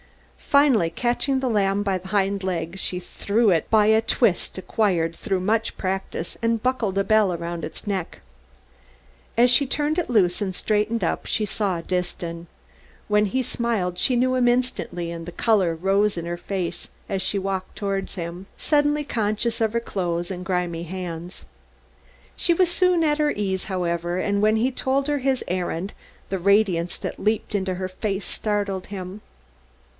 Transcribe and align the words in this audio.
Finally, 0.39 0.89
catching 0.89 1.39
the 1.39 1.49
lamb 1.49 1.81
by 1.83 1.97
the 1.97 2.09
hind 2.09 2.43
leg 2.43 2.77
she 2.77 2.99
threw 2.99 3.51
it 3.51 3.69
by 3.69 3.85
a 3.85 4.01
twist 4.01 4.57
acquired 4.57 5.15
through 5.15 5.39
much 5.39 5.77
practice 5.77 6.37
and 6.41 6.61
buckled 6.61 6.97
a 6.97 7.03
bell 7.05 7.31
around 7.31 7.63
its 7.63 7.87
neck. 7.87 8.19
As 9.37 9.49
she 9.49 9.65
turned 9.65 9.97
it 9.99 10.09
loose 10.09 10.41
and 10.41 10.53
straightened 10.53 11.05
up, 11.05 11.25
she 11.25 11.45
saw 11.45 11.79
Disston. 11.79 12.47
When 13.07 13.27
he 13.27 13.41
smiled 13.43 13.97
she 13.97 14.17
knew 14.17 14.33
him 14.35 14.47
instantly 14.49 15.09
and 15.11 15.25
the 15.25 15.31
color 15.31 15.73
rose 15.75 16.17
in 16.17 16.25
her 16.25 16.35
face 16.35 16.89
as 17.07 17.21
she 17.21 17.39
walked 17.39 17.77
towards 17.77 18.15
him, 18.15 18.47
suddenly 18.57 19.03
conscious 19.05 19.61
of 19.61 19.71
her 19.71 19.79
clothes 19.79 20.29
and 20.31 20.43
grimy 20.43 20.83
hands. 20.83 21.45
She 22.35 22.53
was 22.53 22.69
soon 22.69 23.05
at 23.05 23.19
her 23.19 23.31
ease, 23.31 23.65
however, 23.65 24.17
and 24.17 24.41
when 24.41 24.57
he 24.57 24.71
told 24.71 25.07
her 25.07 25.19
his 25.19 25.45
errand 25.47 25.93
the 26.29 26.39
radiance 26.39 26.97
that 26.97 27.19
leaped 27.19 27.55
into 27.55 27.75
her 27.75 27.87
face 27.87 28.25
startled 28.25 28.87
him. 28.87 29.21